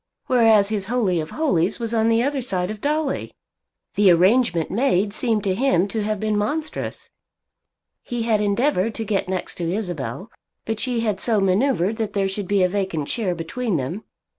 [0.25, 3.35] Whereas his Holy of Holies was on the other side of Dolly!
[3.93, 7.11] The arrangement made seemed to him to have been monstrous.
[8.01, 10.31] He had endeavoured to get next to Isabel;
[10.65, 14.03] but she had so manoeuvred that there should be a vacant chair between them.